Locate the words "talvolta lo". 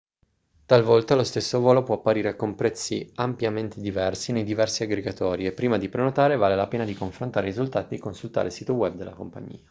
0.65-1.23